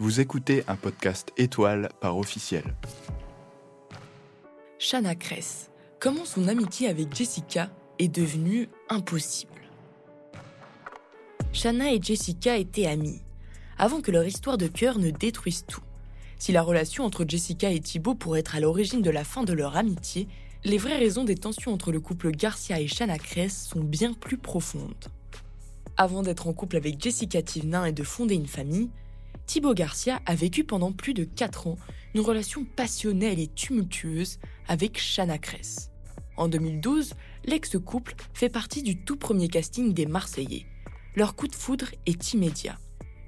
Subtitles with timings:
[0.00, 2.64] Vous écoutez un podcast étoile par officiel.
[4.76, 5.70] Shanna Kress,
[6.00, 7.70] comment son amitié avec Jessica
[8.00, 9.52] est devenue impossible?
[11.52, 13.22] Shanna et Jessica étaient amies,
[13.78, 15.84] avant que leur histoire de cœur ne détruise tout.
[16.40, 19.52] Si la relation entre Jessica et Thibault pourrait être à l'origine de la fin de
[19.52, 20.26] leur amitié,
[20.64, 24.38] les vraies raisons des tensions entre le couple Garcia et Shanna Kress sont bien plus
[24.38, 25.06] profondes.
[25.96, 28.90] Avant d'être en couple avec Jessica Tivnin et de fonder une famille,
[29.46, 31.78] Thibaut Garcia a vécu pendant plus de 4 ans
[32.14, 35.90] une relation passionnelle et tumultueuse avec Shanna Kress.
[36.36, 37.12] En 2012,
[37.44, 40.66] l'ex-couple fait partie du tout premier casting des Marseillais.
[41.14, 42.78] Leur coup de foudre est immédiat.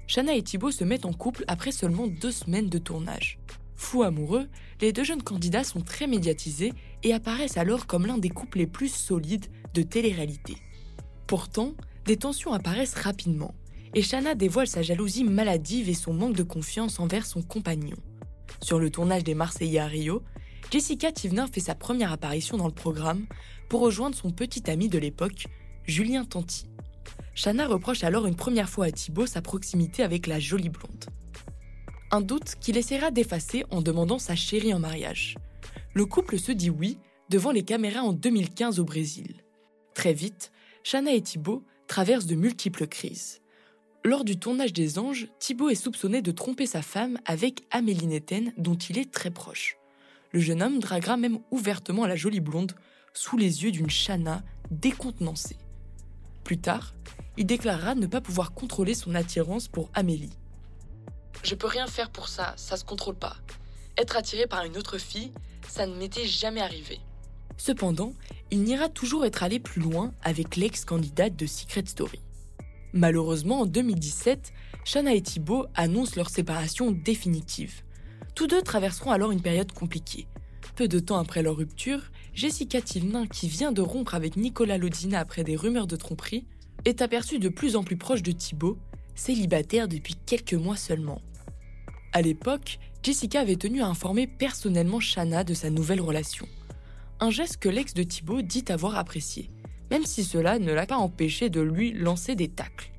[0.07, 3.39] Shanna et Thibaut se mettent en couple après seulement deux semaines de tournage.
[3.75, 4.49] Fous amoureux,
[4.81, 8.67] les deux jeunes candidats sont très médiatisés et apparaissent alors comme l'un des couples les
[8.67, 10.57] plus solides de télé-réalité.
[11.27, 11.73] Pourtant,
[12.05, 13.53] des tensions apparaissent rapidement
[13.93, 17.97] et Shanna dévoile sa jalousie maladive et son manque de confiance envers son compagnon.
[18.61, 20.23] Sur le tournage des Marseillais à Rio,
[20.71, 23.25] Jessica Thivenin fait sa première apparition dans le programme
[23.69, 25.47] pour rejoindre son petit ami de l'époque,
[25.85, 26.67] Julien Tanti.
[27.35, 31.05] Shanna reproche alors une première fois à Thibaut sa proximité avec la jolie blonde.
[32.11, 35.35] Un doute qu'il essaiera d'effacer en demandant sa chérie en mariage.
[35.93, 36.97] Le couple se dit oui
[37.29, 39.43] devant les caméras en 2015 au Brésil.
[39.93, 40.51] Très vite,
[40.83, 43.41] Shanna et Thibaut traversent de multiples crises.
[44.03, 48.53] Lors du tournage des Anges, Thibaut est soupçonné de tromper sa femme avec Amélie Netten,
[48.57, 49.77] dont il est très proche.
[50.31, 52.73] Le jeune homme draguera même ouvertement la jolie blonde,
[53.13, 55.57] sous les yeux d'une Shanna décontenancée.
[56.43, 56.93] Plus tard,
[57.37, 60.37] il déclarera ne pas pouvoir contrôler son attirance pour Amélie.
[61.43, 63.37] Je peux rien faire pour ça, ça se contrôle pas.
[63.97, 65.31] Être attiré par une autre fille,
[65.67, 66.99] ça ne m'était jamais arrivé.
[67.57, 68.13] Cependant,
[68.51, 72.19] il n'ira toujours être allé plus loin avec l'ex-candidate de Secret Story.
[72.93, 74.53] Malheureusement, en 2017,
[74.85, 77.83] Shanna et Thibault annoncent leur séparation définitive.
[78.35, 80.27] Tous deux traverseront alors une période compliquée.
[80.75, 85.19] Peu de temps après leur rupture, Jessica Tivnin, qui vient de rompre avec Nicolas Lodina
[85.19, 86.45] après des rumeurs de tromperie,
[86.85, 88.77] est aperçue de plus en plus proche de Thibault,
[89.15, 91.21] célibataire depuis quelques mois seulement.
[92.13, 96.47] À l'époque, Jessica avait tenu à informer personnellement Shanna de sa nouvelle relation.
[97.19, 99.49] Un geste que l'ex de Thibault dit avoir apprécié
[99.91, 102.91] même si cela ne l'a pas empêché de lui lancer des tacles.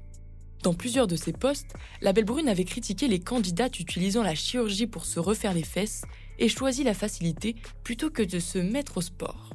[0.62, 4.87] Dans plusieurs de ses posts, la Belle Brune avait critiqué les candidates utilisant la chirurgie
[4.87, 6.03] pour se refaire les fesses
[6.38, 7.54] et choisi la facilité
[7.84, 9.50] plutôt que de se mettre au sport.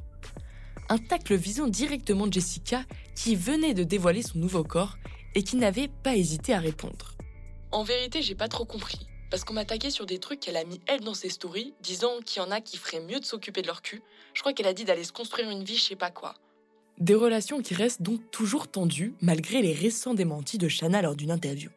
[0.90, 2.84] Un tacle visant directement Jessica
[3.16, 4.98] qui venait de dévoiler son nouveau corps
[5.36, 7.16] et qui n'avait pas hésité à répondre.
[7.72, 9.08] En vérité, j'ai pas trop compris.
[9.32, 12.40] Parce qu'on m'a sur des trucs qu'elle a mis elle dans ses stories, disant qu'il
[12.40, 14.04] y en a qui feraient mieux de s'occuper de leur cul.
[14.36, 16.36] Je crois qu'elle a dit d'aller se construire une vie, je sais pas quoi.
[17.00, 21.32] Des relations qui restent donc toujours tendues malgré les récents démentis de Shanna lors d'une
[21.32, 21.70] interview.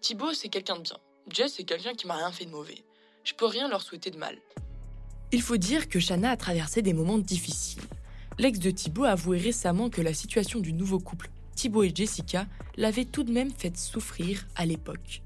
[0.00, 0.96] Thibaut, c'est quelqu'un de bien.
[1.30, 2.82] Jess, c'est quelqu'un qui m'a rien fait de mauvais.
[3.24, 4.38] Je peux rien leur souhaiter de mal.
[5.32, 7.82] Il faut dire que Shanna a traversé des moments difficiles.
[8.38, 12.46] L'ex de Thibaut a avoué récemment que la situation du nouveau couple, Thibaut et Jessica,
[12.76, 15.22] l'avait tout de même fait souffrir à l'époque.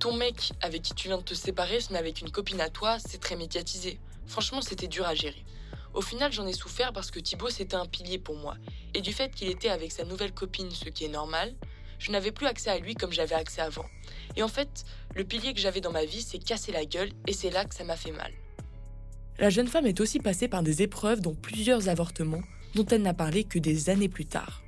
[0.00, 2.70] Ton mec avec qui tu viens de te séparer se met avec une copine à
[2.70, 4.00] toi, c'est très médiatisé.
[4.26, 5.44] Franchement, c'était dur à gérer.
[5.94, 8.56] Au final, j'en ai souffert parce que Thibaut c'était un pilier pour moi.
[8.94, 11.54] Et du fait qu'il était avec sa nouvelle copine, ce qui est normal,
[11.98, 13.84] je n'avais plus accès à lui comme j'avais accès avant.
[14.36, 14.84] Et en fait,
[15.14, 17.74] le pilier que j'avais dans ma vie s'est cassé la gueule et c'est là que
[17.74, 18.32] ça m'a fait mal.
[19.38, 22.42] La jeune femme est aussi passée par des épreuves dont plusieurs avortements,
[22.74, 24.62] dont elle n'a parlé que des années plus tard.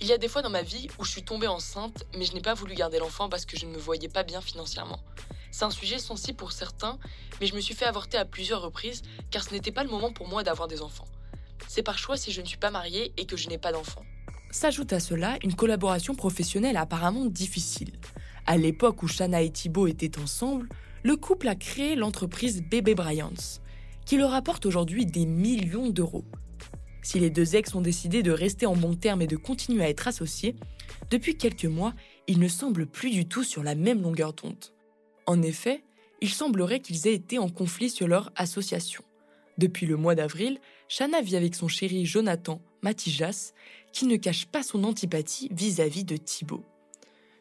[0.00, 2.32] Il y a des fois dans ma vie où je suis tombée enceinte, mais je
[2.32, 5.00] n'ai pas voulu garder l'enfant parce que je ne me voyais pas bien financièrement.
[5.50, 6.98] C'est un sujet sensible pour certains,
[7.40, 10.12] mais je me suis fait avorter à plusieurs reprises car ce n'était pas le moment
[10.12, 11.08] pour moi d'avoir des enfants.
[11.68, 14.04] C'est par choix si je ne suis pas mariée et que je n'ai pas d'enfants.
[14.50, 17.92] S'ajoute à cela une collaboration professionnelle apparemment difficile.
[18.46, 20.68] À l'époque où Shanna et Thibault étaient ensemble,
[21.02, 23.60] le couple a créé l'entreprise Bébé Bryants,
[24.04, 26.24] qui leur apporte aujourd'hui des millions d'euros.
[27.02, 29.88] Si les deux ex ont décidé de rester en bon terme et de continuer à
[29.88, 30.56] être associés,
[31.10, 31.94] depuis quelques mois,
[32.26, 34.64] ils ne semblent plus du tout sur la même longueur d'onde.
[35.30, 35.84] En effet,
[36.20, 39.04] il semblerait qu'ils aient été en conflit sur leur association.
[39.58, 43.52] Depuis le mois d'avril, Shanna vit avec son chéri Jonathan Matijas,
[43.92, 46.64] qui ne cache pas son antipathie vis-à-vis de Thibault.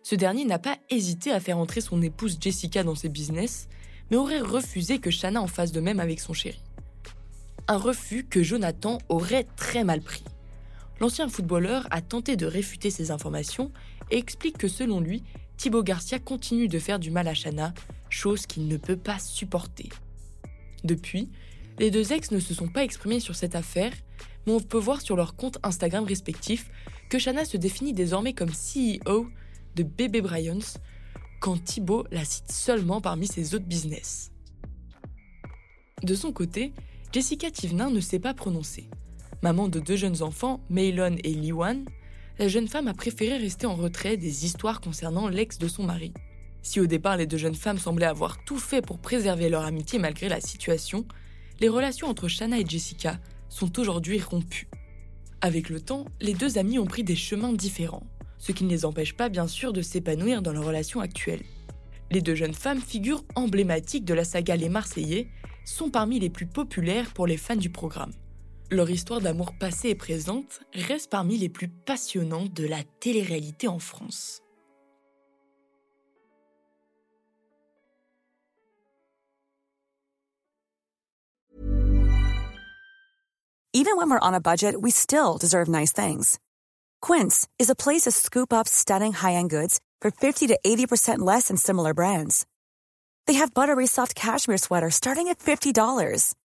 [0.03, 3.69] Ce dernier n'a pas hésité à faire entrer son épouse Jessica dans ses business,
[4.11, 6.61] mais aurait refusé que Shanna en fasse de même avec son chéri.
[7.67, 10.23] Un refus que Jonathan aurait très mal pris.
[10.99, 13.71] L'ancien footballeur a tenté de réfuter ces informations
[14.11, 15.23] et explique que selon lui,
[15.59, 17.73] Thibaut Garcia continue de faire du mal à Shanna,
[18.09, 19.89] chose qu'il ne peut pas supporter.
[20.85, 21.29] Depuis,
[21.79, 23.91] les deux ex ne se sont pas exprimés sur cette affaire,
[24.47, 26.71] mais on peut voir sur leurs comptes Instagram respectifs
[27.09, 29.27] que Shanna se définit désormais comme CEO
[29.75, 30.79] de Bébé Bryans,
[31.41, 34.31] quand Thibaut la cite seulement parmi ses autres business.
[36.03, 36.71] De son côté,
[37.11, 38.89] Jessica Thivenin ne s'est pas prononcée.
[39.43, 41.83] Maman de deux jeunes enfants, Maylon et Liwan,
[42.39, 46.13] la jeune femme a préféré rester en retrait des histoires concernant l'ex de son mari.
[46.61, 49.99] Si au départ les deux jeunes femmes semblaient avoir tout fait pour préserver leur amitié
[49.99, 51.05] malgré la situation,
[51.59, 53.19] les relations entre Shanna et Jessica
[53.49, 54.69] sont aujourd'hui rompues.
[55.41, 58.07] Avec le temps, les deux amies ont pris des chemins différents,
[58.37, 61.43] ce qui ne les empêche pas bien sûr de s'épanouir dans leur relation actuelle.
[62.09, 65.27] Les deux jeunes femmes, figures emblématiques de la saga Les Marseillais,
[65.65, 68.13] sont parmi les plus populaires pour les fans du programme.
[68.71, 73.79] Leur histoire d'amour passé et présente reste parmi les plus passionnantes de la télé-réalité en
[73.79, 74.41] France.
[83.73, 86.37] Even when we're on a budget, we still deserve nice things.
[87.01, 91.47] Quince is a place to scoop up stunning high-end goods for 50 to 80% less
[91.47, 92.45] than similar brands.
[93.25, 96.33] They have buttery soft cashmere sweaters starting at $50,